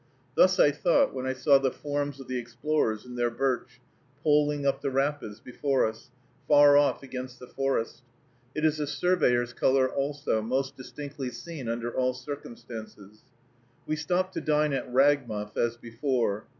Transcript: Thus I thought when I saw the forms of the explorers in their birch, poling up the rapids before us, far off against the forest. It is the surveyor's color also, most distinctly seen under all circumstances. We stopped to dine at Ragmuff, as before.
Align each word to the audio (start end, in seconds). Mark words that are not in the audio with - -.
Thus 0.33 0.59
I 0.59 0.71
thought 0.71 1.13
when 1.13 1.27
I 1.27 1.33
saw 1.33 1.59
the 1.59 1.69
forms 1.69 2.19
of 2.19 2.27
the 2.27 2.39
explorers 2.39 3.05
in 3.05 3.13
their 3.15 3.29
birch, 3.29 3.79
poling 4.23 4.65
up 4.65 4.81
the 4.81 4.89
rapids 4.89 5.39
before 5.39 5.85
us, 5.85 6.09
far 6.47 6.75
off 6.75 7.03
against 7.03 7.37
the 7.37 7.45
forest. 7.45 8.01
It 8.55 8.65
is 8.65 8.77
the 8.77 8.87
surveyor's 8.87 9.53
color 9.53 9.87
also, 9.87 10.41
most 10.41 10.75
distinctly 10.75 11.29
seen 11.29 11.69
under 11.69 11.95
all 11.95 12.15
circumstances. 12.15 13.21
We 13.85 13.95
stopped 13.95 14.33
to 14.33 14.41
dine 14.41 14.73
at 14.73 14.91
Ragmuff, 14.91 15.55
as 15.55 15.77
before. 15.77 16.45